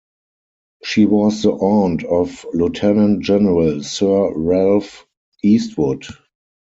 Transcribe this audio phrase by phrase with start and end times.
[0.83, 5.05] She was the aunt of Lieutenant General Sir Ralph
[5.43, 6.07] Eastwood.